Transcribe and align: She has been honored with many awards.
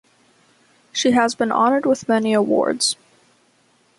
She 0.91 1.11
has 1.11 1.35
been 1.35 1.51
honored 1.51 1.85
with 1.85 2.07
many 2.09 2.33
awards. 2.33 2.95